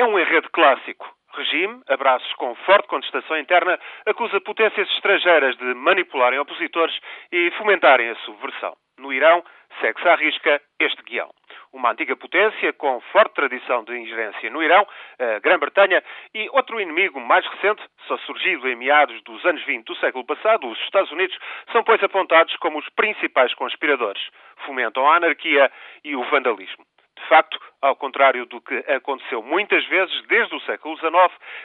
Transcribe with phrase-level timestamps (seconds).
[0.00, 1.06] É um enredo clássico.
[1.34, 6.98] Regime, abraços com forte contestação interna, acusa potências estrangeiras de manipularem opositores
[7.30, 8.74] e fomentarem a subversão.
[8.98, 9.44] No Irão,
[9.78, 11.28] segue-se à risca este guião.
[11.70, 14.86] Uma antiga potência com forte tradição de ingerência no Irão,
[15.18, 16.02] a Grã-Bretanha,
[16.34, 20.66] e outro inimigo mais recente, só surgido em meados dos anos 20 do século passado,
[20.66, 21.38] os Estados Unidos,
[21.72, 24.22] são pois apontados como os principais conspiradores.
[24.64, 25.70] Fomentam a anarquia
[26.02, 26.86] e o vandalismo.
[27.20, 31.12] De facto, ao contrário do que aconteceu muitas vezes desde o século XIX,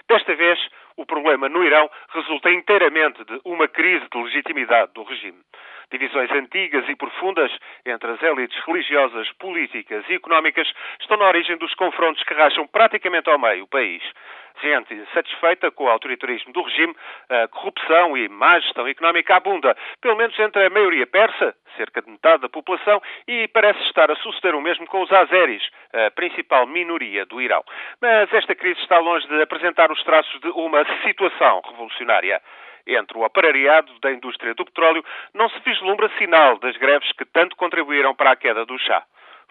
[0.08, 0.60] desta vez
[0.98, 5.40] o problema no Irão resulta inteiramente de uma crise de legitimidade do regime.
[5.92, 7.52] Divisões antigas e profundas
[7.86, 10.68] entre as élites religiosas, políticas e económicas
[11.00, 14.04] estão na origem dos confrontos que racham praticamente ao meio o país.
[14.62, 16.96] Gente insatisfeita com o autoritarismo do regime,
[17.30, 22.10] a corrupção e má gestão económica abunda, pelo menos entre a maioria persa, cerca de
[22.10, 25.62] metade da população, e parece estar a suceder o mesmo com os azeris,
[25.94, 27.64] a principal minoria do Irão.
[28.02, 32.42] Mas esta crise está longe de apresentar os traços de uma situação revolucionária.
[32.88, 37.56] Entre o aparelhado da indústria do petróleo não se vislumbra sinal das greves que tanto
[37.56, 39.04] contribuíram para a queda do chá.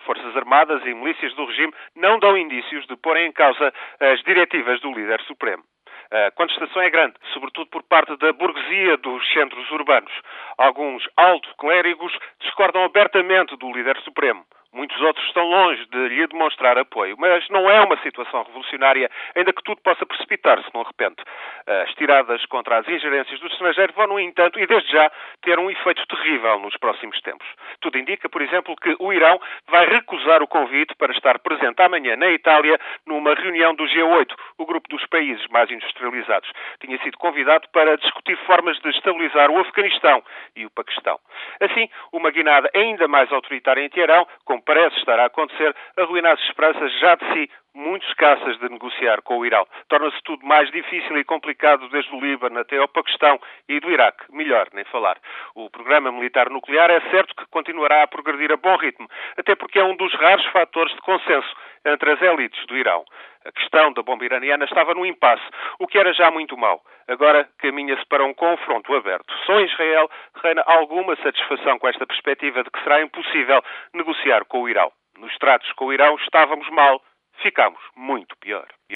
[0.04, 4.80] Forças Armadas e milícias do regime não dão indícios de porem em causa as diretivas
[4.80, 5.62] do líder supremo.
[6.10, 10.12] A contestação é grande, sobretudo por parte da burguesia dos centros urbanos.
[10.58, 14.44] Alguns alto-clérigos discordam abertamente do líder supremo.
[14.74, 19.52] Muitos outros estão longe de lhe demonstrar apoio, mas não é uma situação revolucionária, ainda
[19.52, 21.22] que tudo possa precipitar-se de repente.
[21.64, 25.10] As tiradas contra as ingerências do estrangeiro vão, no entanto, e desde já,
[25.42, 27.46] ter um efeito terrível nos próximos tempos.
[27.80, 32.16] Tudo indica, por exemplo, que o Irão vai recusar o convite para estar presente amanhã
[32.16, 36.50] na Itália numa reunião do G8, o grupo dos países mais industrializados.
[36.80, 40.20] Tinha sido convidado para discutir formas de estabilizar o Afeganistão
[40.56, 41.20] e o Paquistão.
[41.60, 46.40] Assim, uma guinada ainda mais autoritária em Teherão, com parece estar a acontecer, arruina as
[46.40, 49.66] esperanças já de si muito escassas de negociar com o Irão.
[49.88, 54.24] Torna-se tudo mais difícil e complicado desde o Líbano até ao Paquistão e do Iraque.
[54.32, 55.18] Melhor nem falar.
[55.54, 59.78] O programa militar nuclear é certo que continuará a progredir a bom ritmo, até porque
[59.78, 61.52] é um dos raros fatores de consenso
[61.84, 63.04] entre as elites do Irão.
[63.44, 65.44] A questão da bomba iraniana estava no impasse,
[65.78, 66.82] o que era já muito mau.
[67.06, 69.32] Agora caminha-se para um confronto aberto.
[69.44, 70.10] Só em Israel
[70.42, 73.62] reina alguma satisfação com esta perspectiva de que será impossível
[73.92, 74.90] negociar com o Irão.
[75.18, 77.02] Nos tratos com o Irão estávamos mal,
[77.42, 78.66] ficamos muito pior.